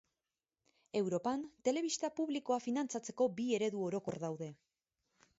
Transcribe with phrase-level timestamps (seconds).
[0.99, 4.49] Europan telebista publikoa finantzatzeko bi eredu orokor daude.